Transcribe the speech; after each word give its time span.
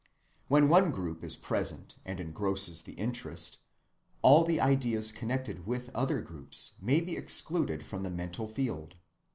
When 0.47 0.67
one 0.67 0.89
group 0.89 1.23
is 1.23 1.35
present 1.35 1.97
and 2.03 2.19
engrosses 2.19 2.81
the 2.81 2.93
interest, 2.93 3.59
all 4.23 4.43
the 4.43 4.59
ideas 4.59 5.11
connected 5.11 5.67
with 5.67 5.91
other 5.93 6.21
groups 6.21 6.75
may 6.81 7.01
be 7.01 7.15
excluded 7.15 7.85
from 7.85 8.01
the 8.01 8.09
mental 8.09 8.47
field. 8.47 8.95